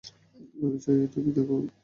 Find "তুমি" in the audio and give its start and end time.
1.13-1.31